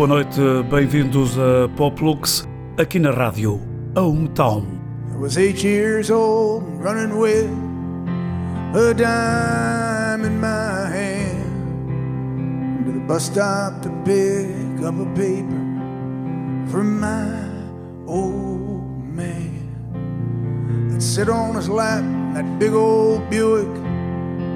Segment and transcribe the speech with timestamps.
[0.00, 2.48] boa noite, bem-vindos a Poplux,
[2.78, 3.60] aqui na rádio,
[3.94, 4.64] a Hometown.
[5.12, 7.50] I was eight years old running with
[8.74, 11.44] a dime in my hand
[12.86, 15.60] to the bus stop to pick up a paper
[16.70, 17.36] for my
[18.06, 19.68] old man.
[20.94, 23.68] I'd sit on his lap that big old Buick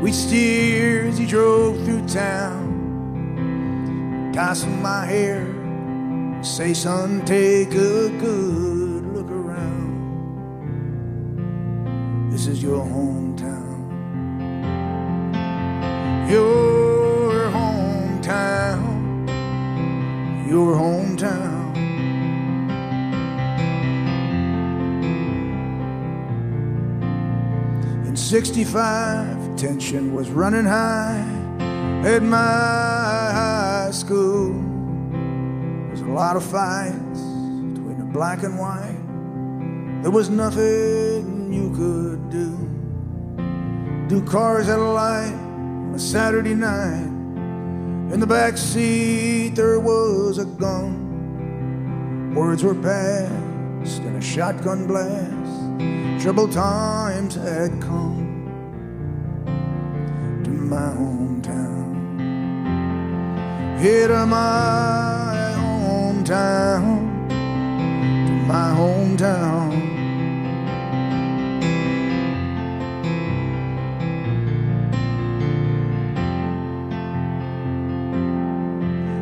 [0.02, 2.63] we steer as he drove through town
[4.34, 5.46] tossing my hair.
[6.42, 9.94] Say, son, take a good look around.
[12.32, 13.92] This is your hometown.
[16.28, 18.88] Your hometown.
[20.48, 21.76] Your hometown.
[28.08, 31.24] In 65, tension was running high
[32.04, 33.23] at my
[33.94, 34.52] school.
[35.86, 39.00] There's a lot of fights between the black and white.
[40.02, 42.58] There was nothing you could do.
[44.08, 47.06] Do cars at a light on a Saturday night.
[48.12, 52.34] In the back seat there was a gun.
[52.34, 56.22] Words were passed in a shotgun blast.
[56.22, 58.50] Troubled times had come
[60.44, 61.23] to my hometown.
[63.84, 69.72] To my hometown, to my hometown.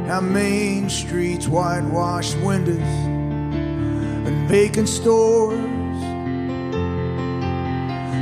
[0.06, 5.58] Now Main Street's whitewashed windows and vacant stores.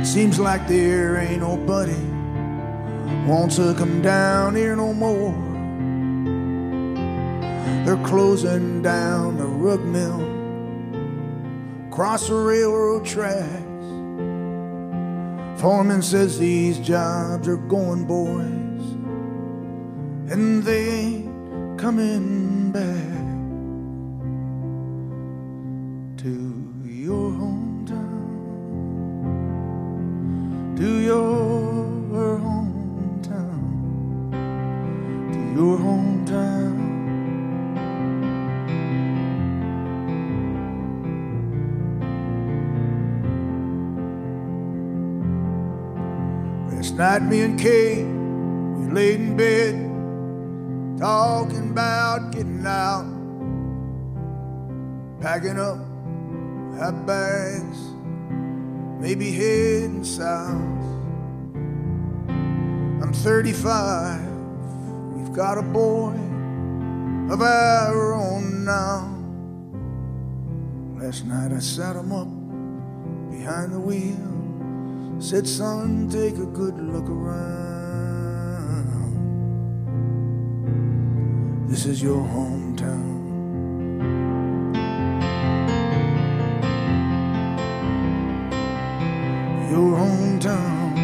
[0.03, 2.01] Seems like there ain't nobody
[3.27, 5.50] wants to come down here no more.
[7.85, 10.21] They're closing down the rug mill,
[11.87, 13.61] across the railroad tracks.
[15.59, 18.85] Foreman says these jobs are going, boys,
[20.31, 23.10] and they ain't coming back
[47.19, 49.75] night, me and Kate, we laid in bed,
[50.97, 53.05] talking about getting out,
[55.19, 55.79] packing up
[56.79, 57.79] our bags,
[59.01, 60.85] maybe heading south.
[63.03, 64.21] I'm 35,
[65.17, 66.13] we've got a boy
[67.29, 69.17] of our own now.
[70.97, 72.29] Last night I sat him up
[73.31, 74.30] behind the wheel.
[75.21, 77.37] Said, son, take a good look around.
[81.69, 83.21] This is your hometown.
[89.69, 90.95] Your hometown.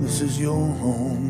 [0.00, 1.29] This is your hometown.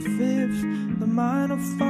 [0.00, 1.89] the fifth, the minor five.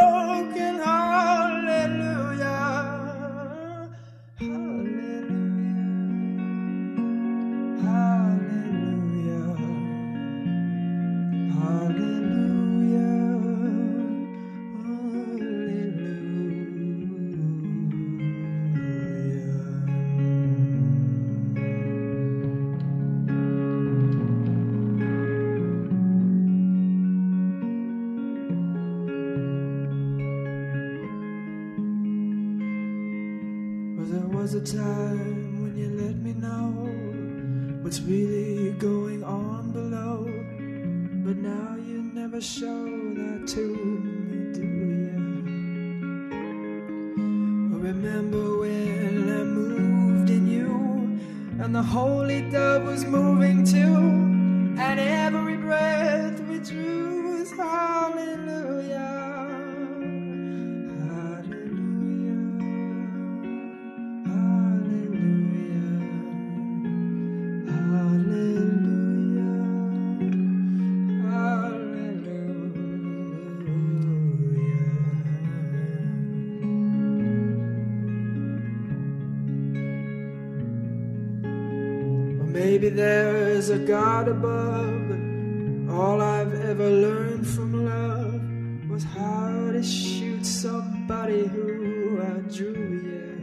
[82.81, 88.41] Maybe there's a God above, but all I've ever learned from love
[88.89, 92.73] was how to shoot somebody who outdrew
[93.05, 93.37] you.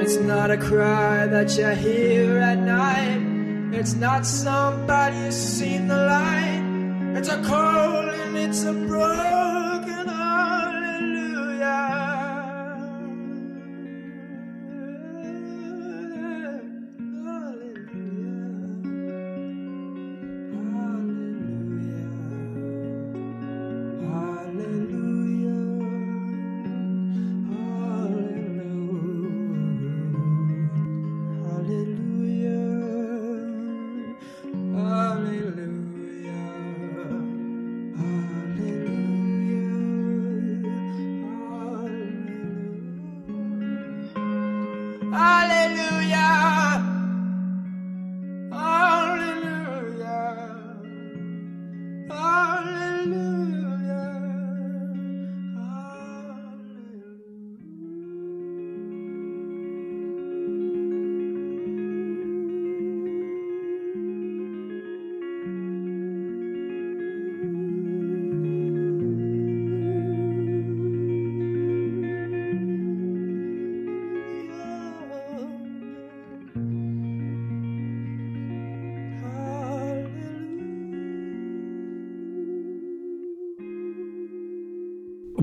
[0.00, 3.74] It's not a cry that you hear at night.
[3.76, 7.16] It's not somebody who's seen the light.
[7.18, 9.53] It's a call and it's a broken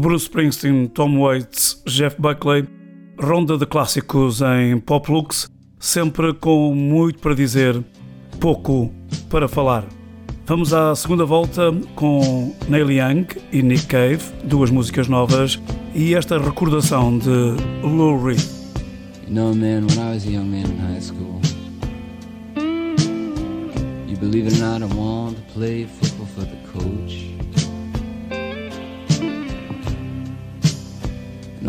[0.02, 2.68] Bruce Springsteen, Tom Waits, Jeff Buckley,
[3.20, 5.48] ronda de clássicos em Pop Lux,
[5.80, 7.80] sempre com muito para dizer,
[8.40, 8.92] pouco
[9.30, 9.86] para falar.
[10.48, 15.62] Vamos à segunda volta com Neil Young e Nick Cave, duas músicas novas,
[15.94, 17.54] e esta recordação de
[17.84, 18.42] Lou Reed.
[19.28, 21.40] You know, man, when I was a young man in high school,
[24.08, 26.11] you believe it or not, I wanted to play football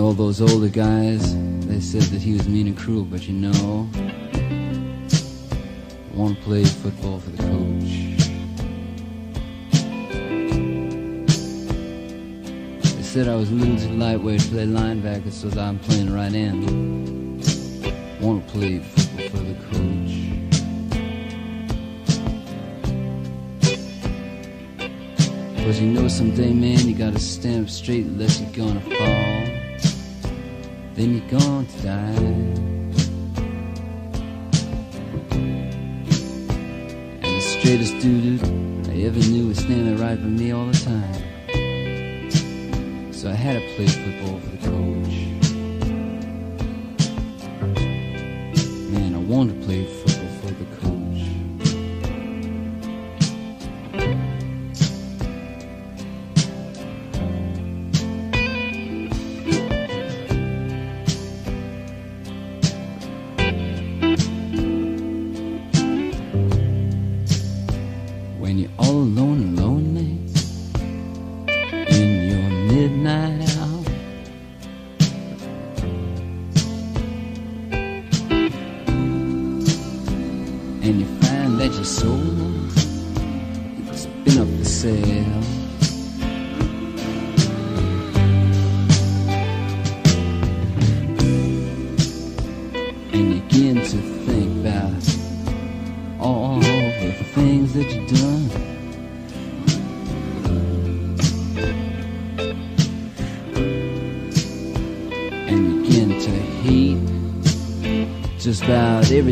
[0.02, 3.88] all those older guys, they said that he was mean and cruel, but you know,
[6.34, 8.18] to play football for the coach.
[12.96, 16.32] They said I was a little too lightweight to play linebacker, so I'm playing right.
[18.20, 20.32] Want to play football for the coach.
[25.64, 29.51] Cause you know someday, man, you gotta stand up straight unless you're gonna fall.
[31.02, 32.14] Then you're going to die.
[37.22, 38.40] And the straightest dude
[38.88, 41.12] I ever knew was standing right by me all the time.
[43.12, 45.14] So I had to play football for the coach.
[48.92, 50.11] Man, I want to play football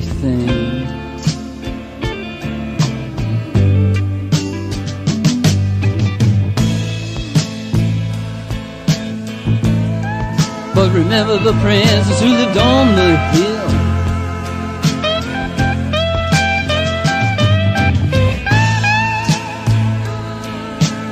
[0.01, 0.87] everything.
[10.75, 13.61] But remember the princess who lived on the hill.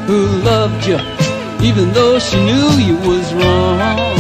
[0.07, 0.99] Who loved you
[1.61, 4.18] even though she knew you was wrong.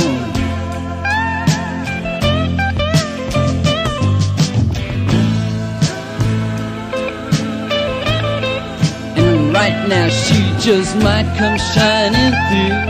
[9.88, 12.88] Now she just might come shining through.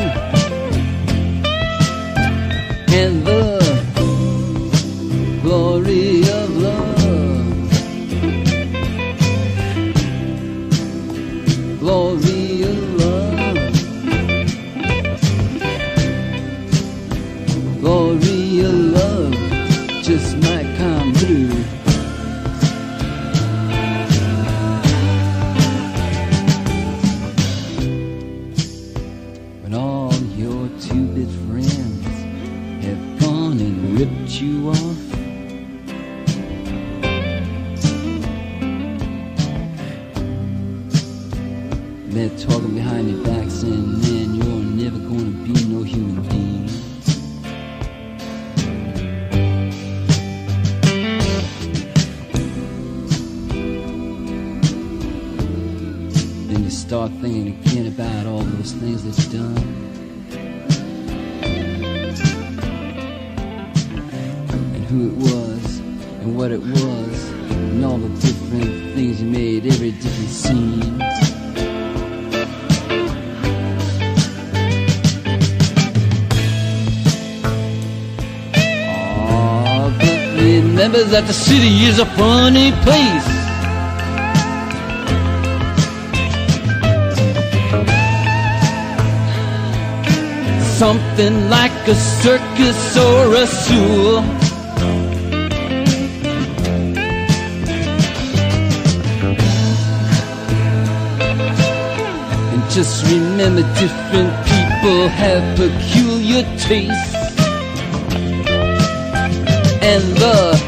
[2.99, 3.38] And the
[81.11, 83.29] that the city is a funny place.
[90.77, 94.19] Something like a circus or a zoo.
[102.53, 107.17] And just remember different people have peculiar tastes.
[109.81, 110.68] And the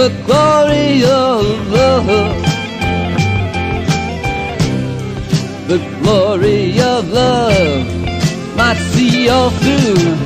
[0.00, 2.06] The glory of love.
[5.68, 7.86] The glory of love
[8.56, 10.16] might see you through.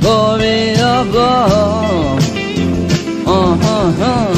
[0.00, 2.18] Glory of love.
[3.28, 4.34] Uh-huh, huh.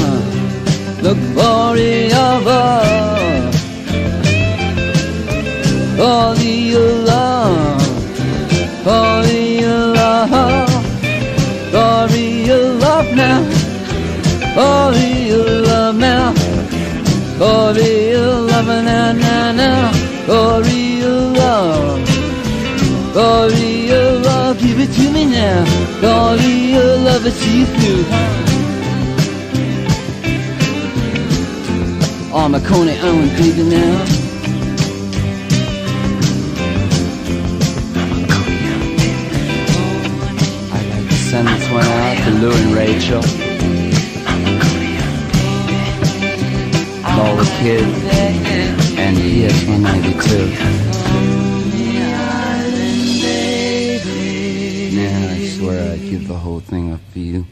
[1.01, 3.55] The glory of love.
[5.97, 7.08] Glory of
[14.59, 16.35] Glory of love now.
[17.38, 19.92] Glory of love now, now, now.
[20.27, 23.12] Glory of love.
[23.12, 25.64] Glory of love, give it to me now.
[26.01, 28.05] Glory of love, I see you through.
[32.35, 34.03] Oh, my Coney Island, baby now.
[40.75, 43.48] I'd like to send this one out to Lou and Rachel.
[47.19, 47.99] All the kids.
[48.97, 50.39] And yes, 192.
[54.97, 57.45] Man, I swear I'd give the whole thing up for you.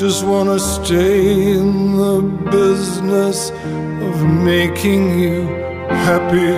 [0.00, 5.42] just wanna stay in the business of making you
[6.06, 6.52] happy.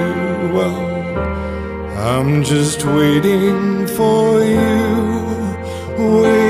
[0.53, 0.79] Well,
[1.96, 6.20] I'm just waiting for you.
[6.20, 6.49] Wait.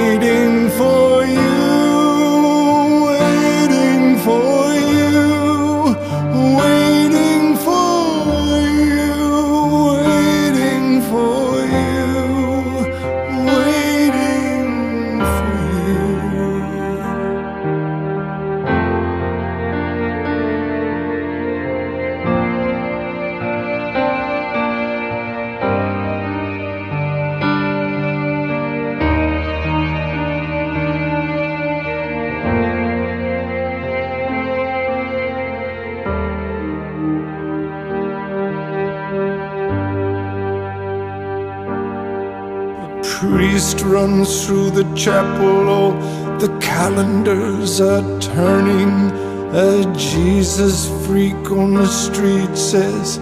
[45.04, 45.70] chapel.
[45.70, 49.10] Oh, the calendars are turning.
[49.52, 53.18] A Jesus freak on the street says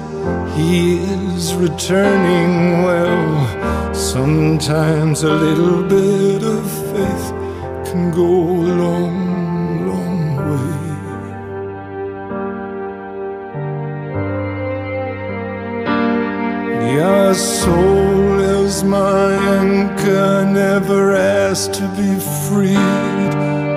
[0.57, 2.83] he is returning.
[2.83, 7.29] Well, sometimes a little bit of faith
[7.89, 9.18] can go a long
[21.73, 23.33] to be freed.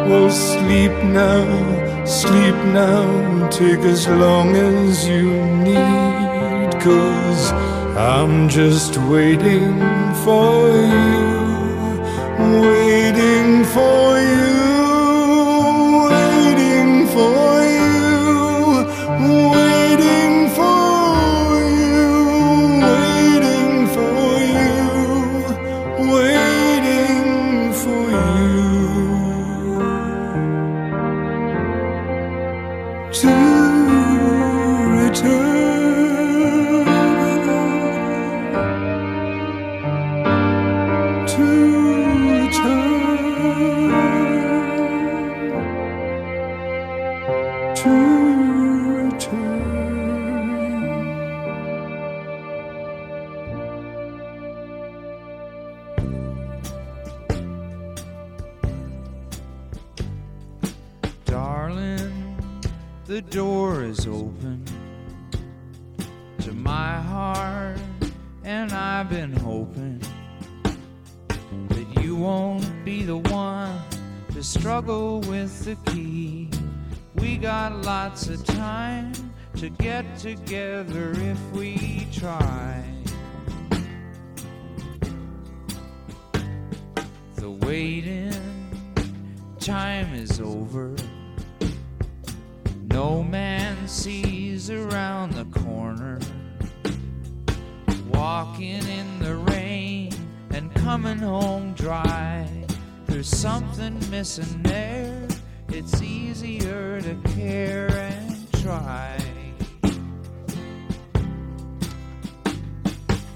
[0.10, 7.52] Well, sleep now, sleep now, take as long as you need, cause
[7.98, 9.78] I'm just waiting
[10.24, 10.71] for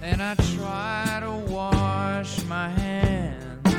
[0.06, 3.74] and I try to wash my hands,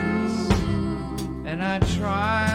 [1.47, 2.46] and I try.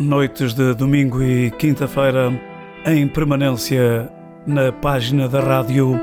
[0.00, 2.32] noites de domingo e quinta-feira
[2.86, 4.10] em permanência
[4.46, 6.00] na página da rádio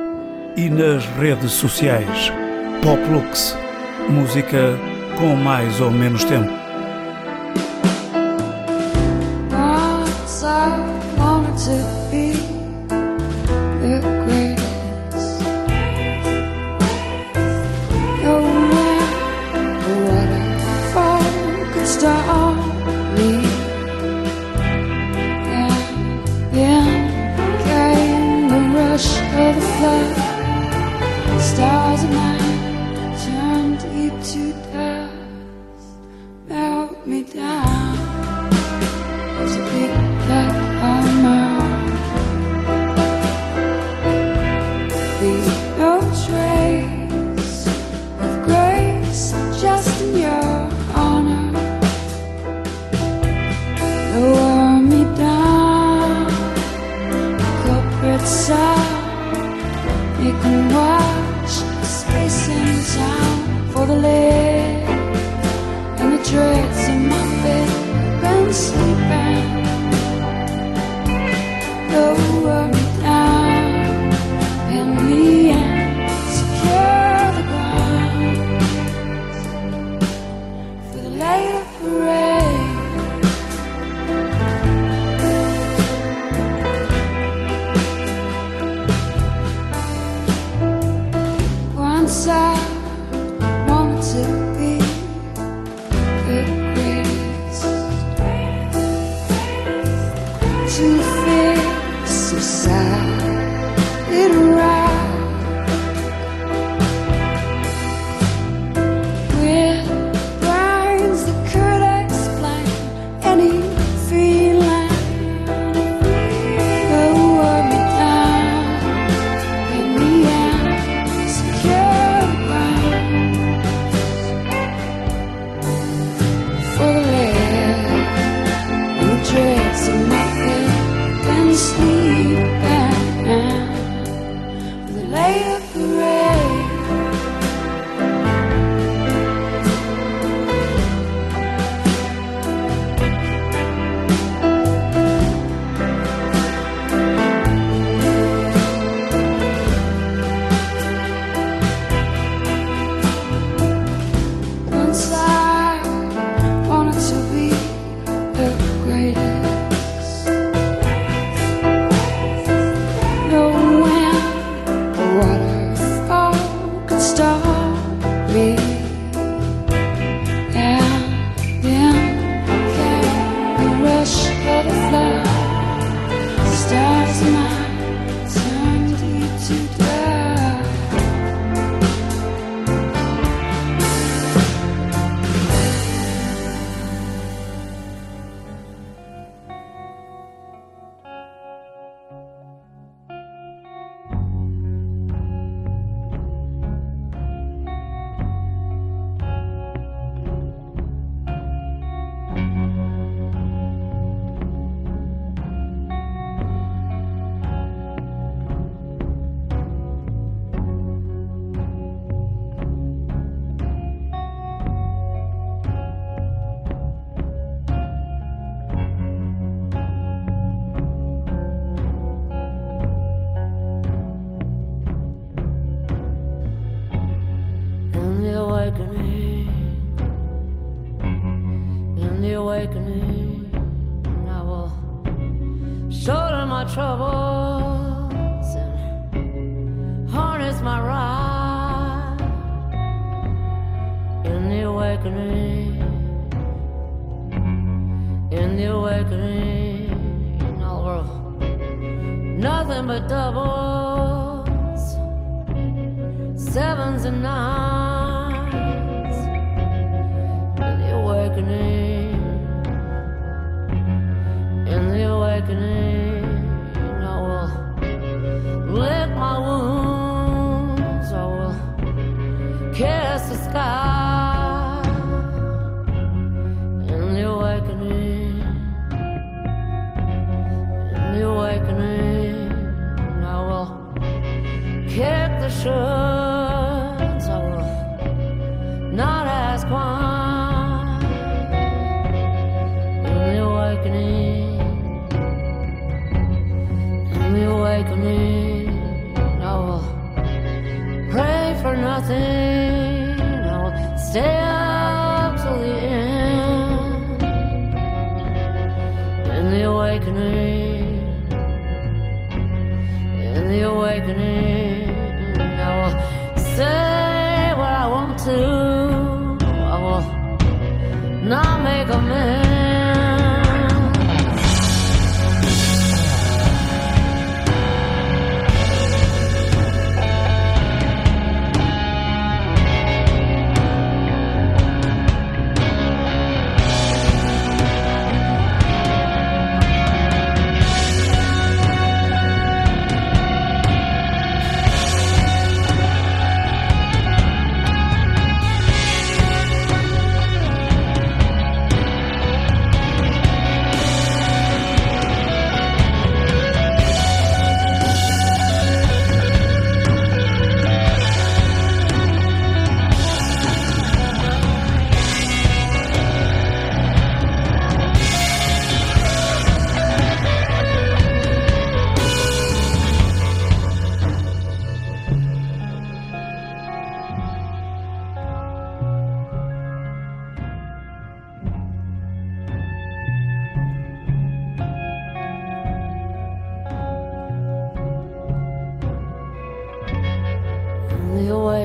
[0.55, 2.31] e nas redes sociais.
[2.83, 3.57] Poplux,
[4.07, 4.77] música
[5.17, 6.56] com mais ou menos tempo.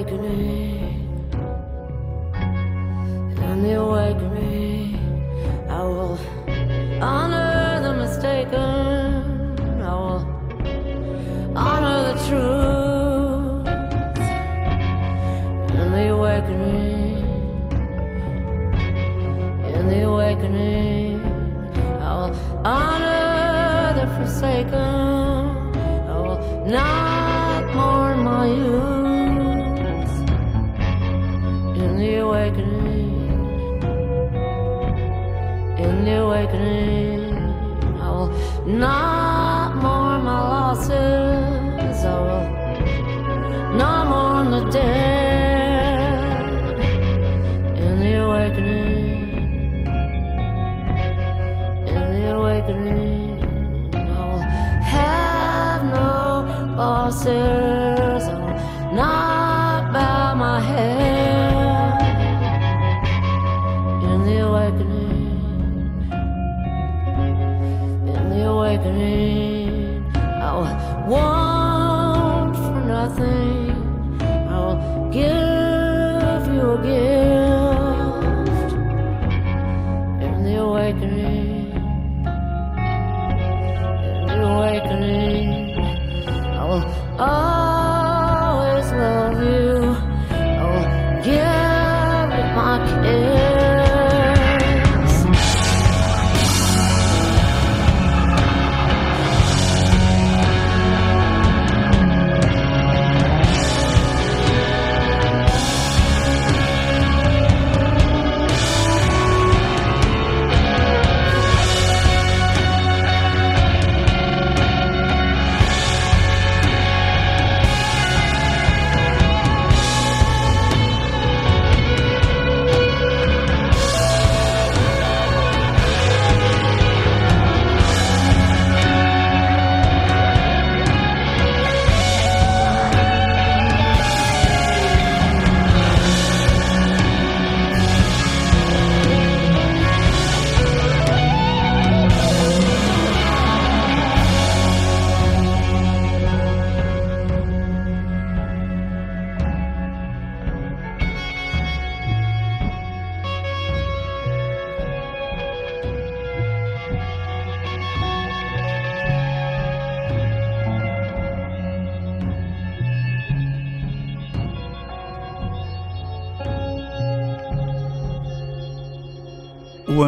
[0.03, 0.82] In the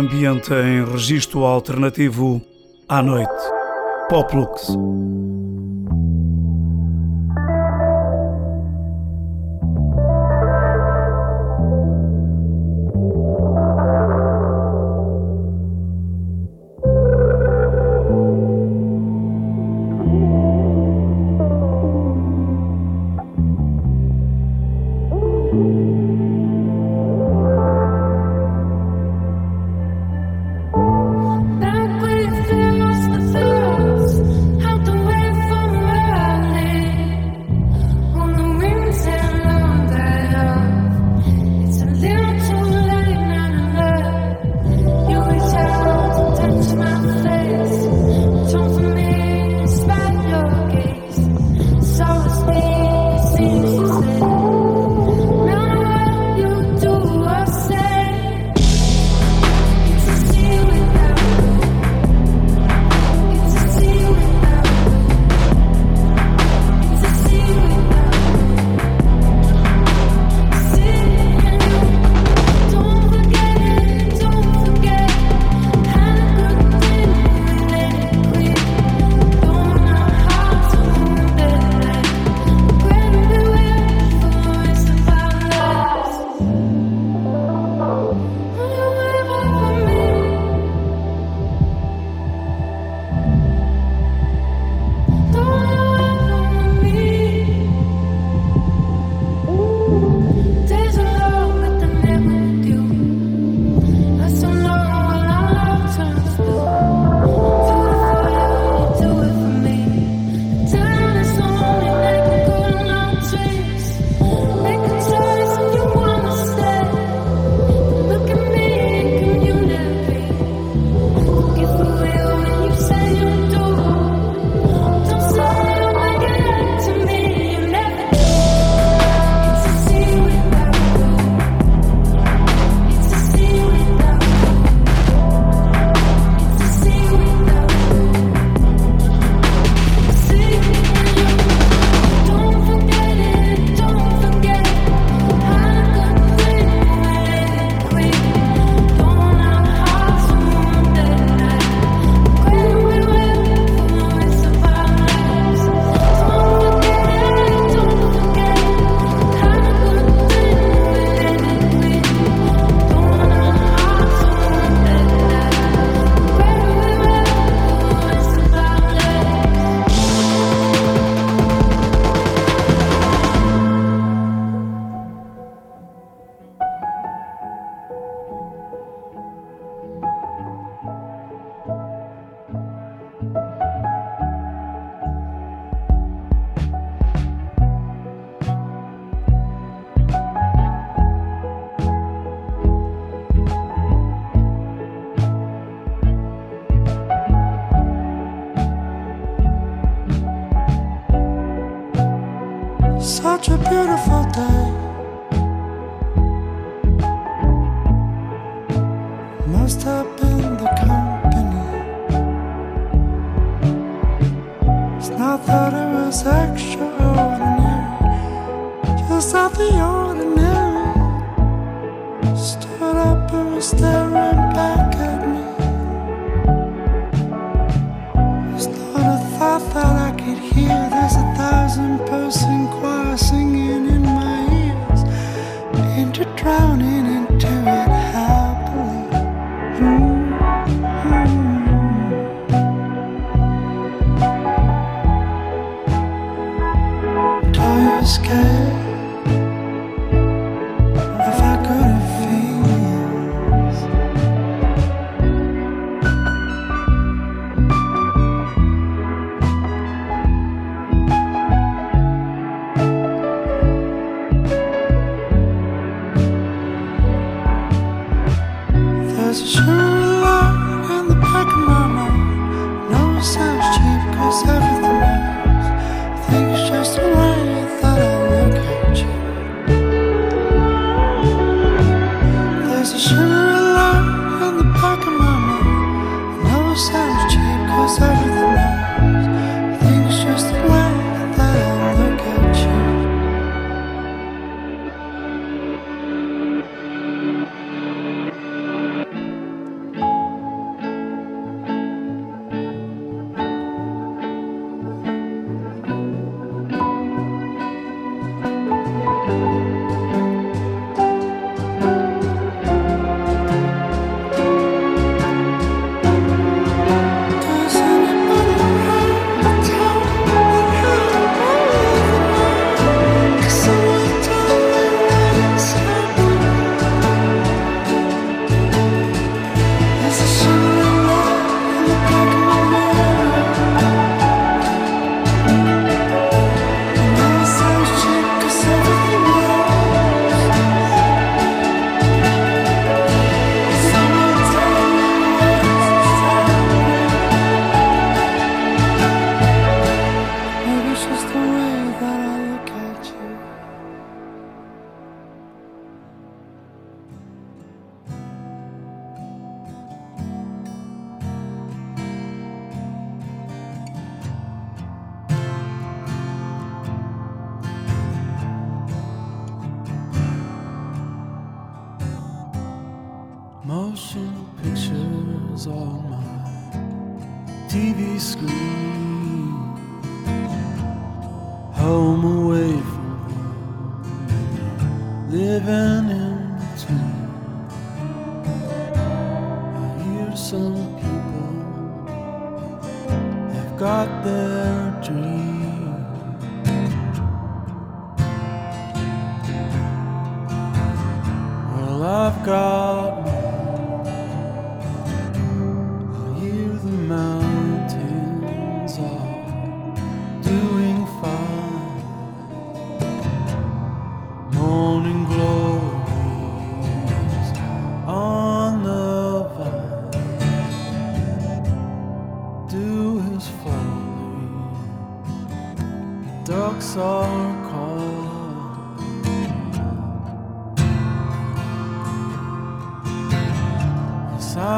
[0.04, 2.40] ambiente em registro alternativo
[2.88, 3.30] à noite.
[4.08, 5.13] Poplux.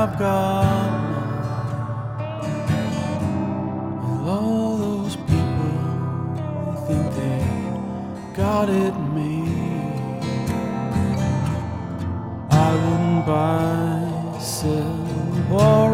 [0.07, 0.65] I've got.
[4.25, 7.45] All those people think they
[8.37, 8.95] got it.
[12.51, 14.97] I wouldn't buy, sell,
[15.51, 15.86] borrow,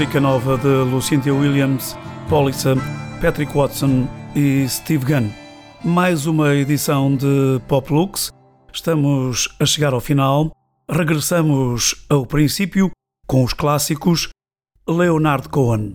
[0.00, 1.94] Música nova de Lucinda Williams,
[2.26, 2.74] Polissa,
[3.20, 5.28] Patrick Watson e Steve Gunn.
[5.84, 8.30] Mais uma edição de Pop Lux.
[8.72, 10.52] Estamos a chegar ao final.
[10.90, 12.90] Regressamos ao princípio
[13.26, 14.30] com os clássicos
[14.88, 15.92] Leonard Cohen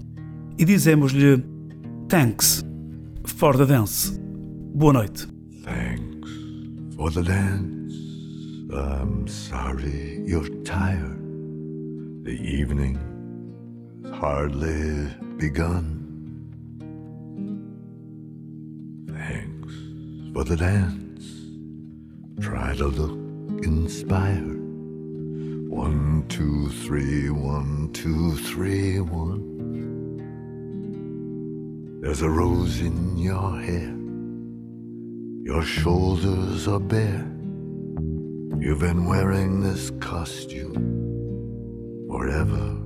[0.60, 1.44] e dizemos-lhe
[2.08, 2.64] Thanks
[3.26, 4.16] for the dance.
[4.76, 5.28] Boa noite.
[5.64, 6.30] Thanks
[6.96, 7.96] for the dance.
[8.72, 11.18] I'm sorry you're tired.
[12.24, 13.15] The evening
[14.20, 15.92] hardly begun.
[19.08, 19.74] Thanks
[20.34, 21.26] for the dance.
[22.40, 24.62] Try to look inspired.
[25.70, 29.44] One, two, three, one, two, three, one.
[32.02, 33.94] There's a rose in your hair.
[35.44, 37.26] Your shoulders are bare.
[38.60, 40.86] You've been wearing this costume
[42.10, 42.78] forever.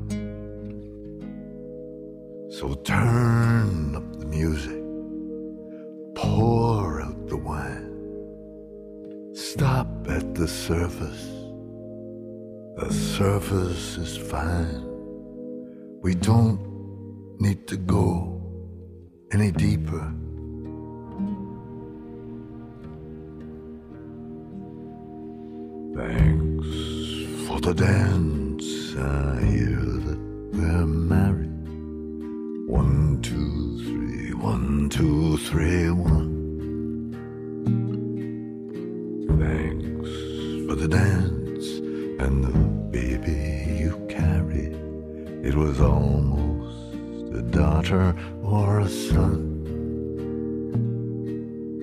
[2.59, 4.83] So turn up the music,
[6.13, 7.87] pour out the wine.
[9.33, 11.23] Stop at the surface.
[12.75, 14.83] The surface is fine.
[16.01, 16.59] We don't
[17.39, 18.41] need to go
[19.31, 20.13] any deeper.
[25.95, 26.67] Thanks
[27.47, 28.67] for the dance.
[28.97, 30.19] I hear that
[30.51, 31.28] we're married.
[34.89, 37.13] One, two, three, one.
[39.37, 40.09] Thanks
[40.67, 41.67] for the dance
[42.19, 42.57] and the
[42.89, 44.73] baby you carried.
[45.45, 49.61] It was almost a daughter or a son.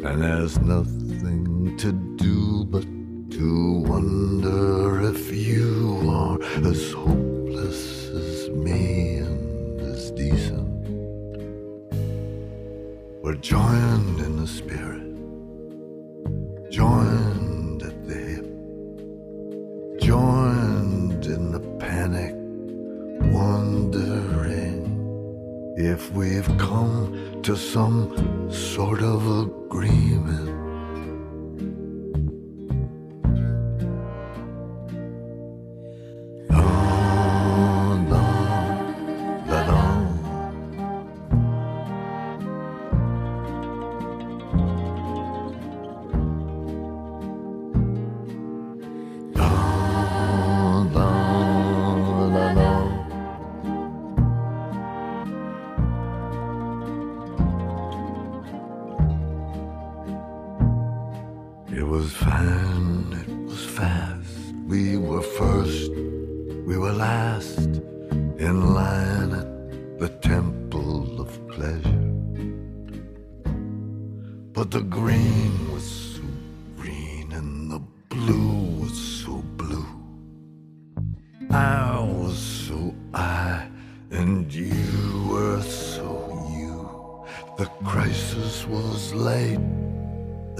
[0.04, 2.86] And there's nothing to do but
[3.38, 6.90] to wonder if you are as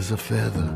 [0.07, 0.76] as a feather.